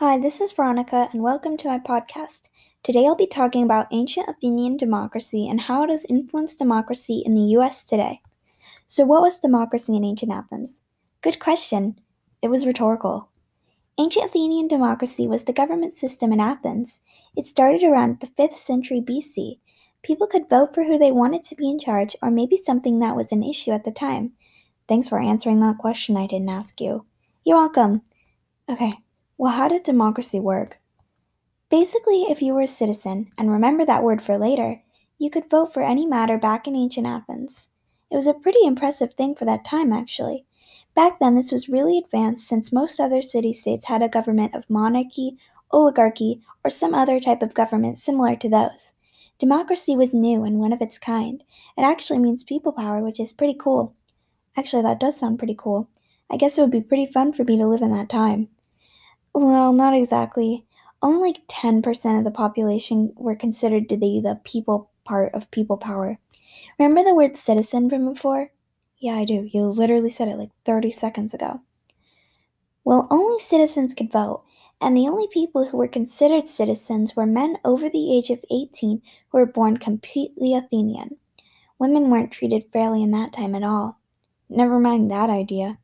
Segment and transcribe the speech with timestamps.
[0.00, 2.48] Hi, this is Veronica, and welcome to my podcast.
[2.82, 7.34] Today I'll be talking about ancient Athenian democracy and how it has influenced democracy in
[7.34, 8.22] the US today.
[8.86, 10.80] So, what was democracy in ancient Athens?
[11.20, 12.00] Good question.
[12.40, 13.28] It was rhetorical.
[13.98, 17.00] Ancient Athenian democracy was the government system in Athens.
[17.36, 19.58] It started around the 5th century BC.
[20.02, 23.16] People could vote for who they wanted to be in charge, or maybe something that
[23.16, 24.32] was an issue at the time.
[24.88, 27.04] Thanks for answering that question I didn't ask you.
[27.44, 28.00] You're welcome.
[28.66, 28.94] Okay.
[29.40, 30.80] Well, how did democracy work?
[31.70, 34.82] Basically, if you were a citizen, and remember that word for later,
[35.16, 37.70] you could vote for any matter back in ancient Athens.
[38.10, 40.44] It was a pretty impressive thing for that time, actually.
[40.94, 44.68] Back then, this was really advanced since most other city states had a government of
[44.68, 45.38] monarchy,
[45.70, 48.92] oligarchy, or some other type of government similar to those.
[49.38, 51.42] Democracy was new and one of its kind.
[51.78, 53.94] It actually means people power, which is pretty cool.
[54.54, 55.88] Actually, that does sound pretty cool.
[56.30, 58.50] I guess it would be pretty fun for me to live in that time.
[59.34, 60.66] Well, not exactly.
[61.02, 65.76] Only like 10% of the population were considered to be the people part of people
[65.76, 66.18] power.
[66.78, 68.52] Remember the word citizen from before?
[68.98, 69.48] Yeah, I do.
[69.52, 71.60] You literally said it like 30 seconds ago.
[72.84, 74.42] Well, only citizens could vote,
[74.80, 79.00] and the only people who were considered citizens were men over the age of 18
[79.28, 81.16] who were born completely Athenian.
[81.78, 83.98] Women weren't treated fairly in that time at all.
[84.48, 85.78] Never mind that idea.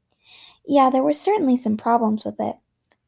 [0.66, 2.56] Yeah, there were certainly some problems with it.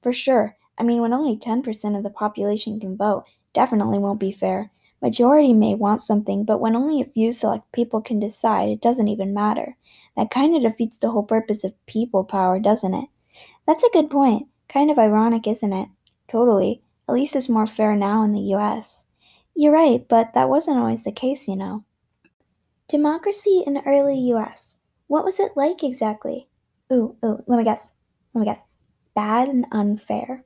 [0.02, 0.56] For sure.
[0.78, 4.70] I mean, when only 10% of the population can vote, definitely won't be fair.
[5.02, 9.08] Majority may want something, but when only a few select people can decide, it doesn't
[9.08, 9.76] even matter.
[10.16, 13.08] That kind of defeats the whole purpose of people power, doesn't it?
[13.66, 14.48] That's a good point.
[14.68, 15.88] Kind of ironic, isn't it?
[16.28, 16.82] Totally.
[17.08, 19.04] At least it's more fair now in the US.
[19.54, 21.84] You're right, but that wasn't always the case, you know.
[22.88, 24.78] Democracy in early US.
[25.08, 26.48] What was it like exactly?
[26.92, 27.92] Ooh, ooh, let me guess.
[28.34, 28.62] Let me guess
[29.18, 30.44] bad and unfair.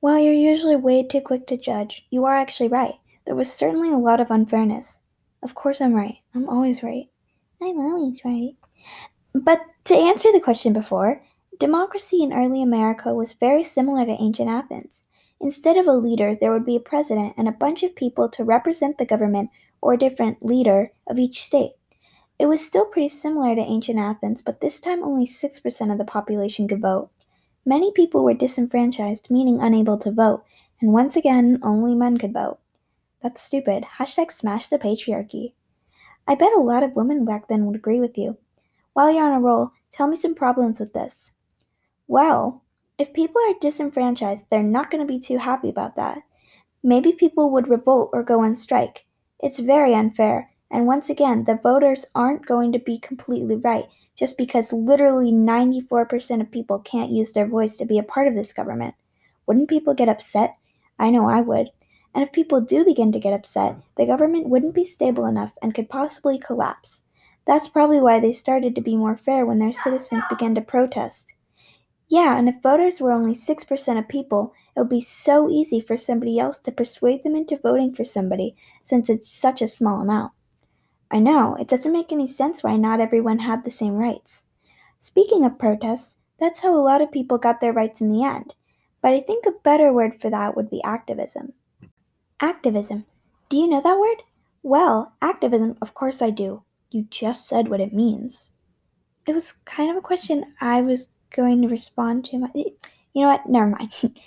[0.00, 2.96] While you're usually way too quick to judge, you are actually right.
[3.24, 5.00] There was certainly a lot of unfairness.
[5.42, 6.18] Of course, I'm right.
[6.34, 7.08] I'm always right.
[7.62, 8.56] I'm always right.
[9.32, 11.24] But to answer the question before,
[11.58, 15.04] democracy in early America was very similar to ancient Athens.
[15.40, 18.44] Instead of a leader, there would be a president and a bunch of people to
[18.44, 19.48] represent the government
[19.80, 21.72] or a different leader of each state.
[22.38, 26.04] It was still pretty similar to ancient Athens, but this time only 6% of the
[26.04, 27.08] population could vote.
[27.64, 30.44] Many people were disenfranchised, meaning unable to vote,
[30.80, 32.58] and once again, only men could vote.
[33.22, 33.84] That's stupid.
[33.98, 35.54] Hashtag smash the patriarchy.
[36.26, 38.36] I bet a lot of women back then would agree with you.
[38.94, 41.32] While you're on a roll, tell me some problems with this.
[42.08, 42.62] Well,
[42.98, 46.22] if people are disenfranchised, they're not going to be too happy about that.
[46.82, 49.06] Maybe people would revolt or go on strike.
[49.40, 53.84] It's very unfair, and once again, the voters aren't going to be completely right
[54.16, 58.34] just because literally 94% of people can't use their voice to be a part of
[58.34, 58.94] this government.
[59.46, 60.56] Wouldn't people get upset?
[60.98, 61.68] I know I would.
[62.14, 65.74] And if people do begin to get upset, the government wouldn't be stable enough and
[65.74, 67.02] could possibly collapse.
[67.46, 71.32] That's probably why they started to be more fair when their citizens began to protest.
[72.08, 75.96] Yeah, and if voters were only 6% of people, it would be so easy for
[75.96, 80.32] somebody else to persuade them into voting for somebody since it's such a small amount.
[81.12, 84.42] I know, it doesn't make any sense why not everyone had the same rights.
[84.98, 88.54] Speaking of protests, that's how a lot of people got their rights in the end.
[89.02, 91.52] But I think a better word for that would be activism.
[92.40, 93.04] Activism.
[93.50, 94.22] Do you know that word?
[94.62, 96.62] Well, activism, of course I do.
[96.90, 98.48] You just said what it means.
[99.26, 102.36] It was kind of a question I was going to respond to.
[102.54, 103.46] You know what?
[103.46, 103.92] Never mind.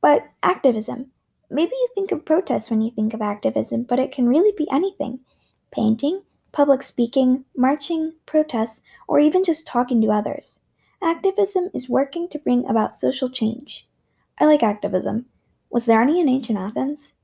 [0.00, 1.10] but activism.
[1.50, 4.68] Maybe you think of protests when you think of activism, but it can really be
[4.70, 5.18] anything
[5.72, 6.22] painting,
[6.52, 10.60] public speaking, marching, protests, or even just talking to others.
[11.02, 13.88] Activism is working to bring about social change.
[14.38, 15.26] I like activism.
[15.70, 17.14] Was there any in ancient Athens?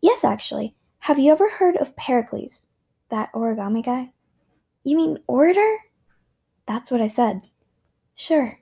[0.00, 0.74] Yes, actually.
[1.00, 2.62] Have you ever heard of Pericles?
[3.10, 4.12] That origami guy?
[4.82, 5.78] You mean orator?
[6.66, 7.42] That's what I said.
[8.14, 8.58] Sure.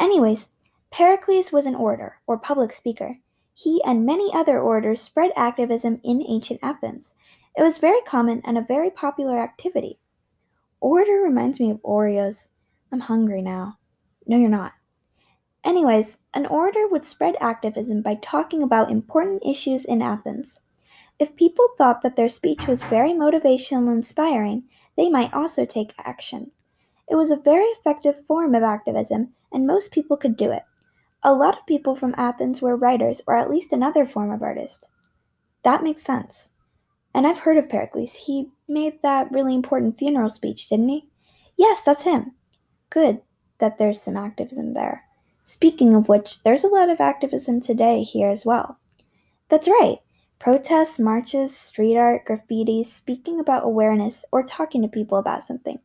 [0.00, 0.48] Anyways,
[0.90, 3.18] Pericles was an orator, or public speaker.
[3.54, 7.14] He and many other orators spread activism in ancient Athens.
[7.56, 9.98] It was very common and a very popular activity.
[10.80, 12.48] Orator reminds me of Oreos.
[12.90, 13.78] I'm hungry now.
[14.26, 14.72] No, you're not.
[15.64, 20.58] Anyways, an orator would spread activism by talking about important issues in Athens.
[21.18, 24.64] If people thought that their speech was very motivational and inspiring,
[24.96, 26.50] they might also take action.
[27.08, 30.64] It was a very effective form of activism, and most people could do it.
[31.22, 34.86] A lot of people from Athens were writers or at least another form of artist.
[35.62, 36.48] That makes sense.
[37.14, 38.14] And I've heard of Pericles.
[38.14, 41.08] He made that really important funeral speech, didn't he?
[41.56, 42.32] Yes, that's him.
[42.90, 43.20] Good
[43.62, 45.04] that there's some activism there.
[45.46, 48.76] Speaking of which, there's a lot of activism today here as well.
[49.48, 49.98] That's right.
[50.40, 55.78] Protests, marches, street art, graffiti, speaking about awareness, or talking to people about something.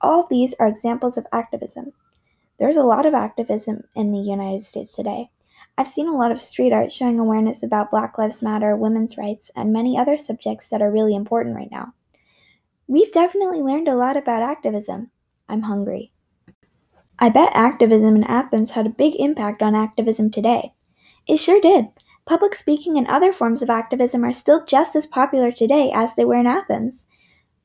[0.00, 1.92] All these are examples of activism.
[2.60, 5.30] There's a lot of activism in the United States today.
[5.76, 9.50] I've seen a lot of street art showing awareness about Black Lives Matter, women's rights,
[9.56, 11.92] and many other subjects that are really important right now.
[12.86, 15.10] We've definitely learned a lot about activism.
[15.48, 16.12] I'm hungry.
[17.18, 20.72] I bet activism in Athens had a big impact on activism today.
[21.26, 21.86] It sure did.
[22.24, 26.24] Public speaking and other forms of activism are still just as popular today as they
[26.24, 27.06] were in Athens.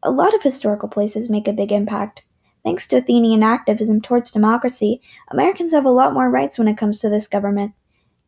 [0.02, 2.24] A lot of historical places make a big impact.
[2.64, 7.00] Thanks to Athenian activism towards democracy, Americans have a lot more rights when it comes
[7.00, 7.74] to this government.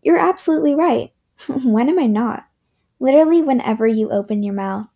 [0.01, 1.11] You're absolutely right.
[1.47, 2.45] when am I not?
[2.99, 4.87] Literally, whenever you open your mouth.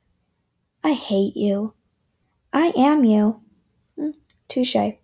[0.84, 1.74] I hate you.
[2.54, 3.42] I am you.
[3.98, 4.12] Hmm,
[4.48, 4.96] touche.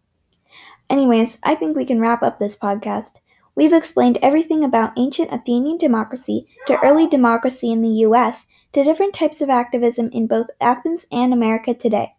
[0.89, 3.19] Anyways, I think we can wrap up this podcast.
[3.55, 9.13] We've explained everything about ancient Athenian democracy to early democracy in the US to different
[9.13, 12.15] types of activism in both Athens and America today.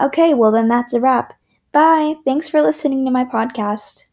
[0.00, 1.34] Okay, well, then that's a wrap.
[1.72, 2.14] Bye.
[2.24, 4.05] Thanks for listening to my podcast.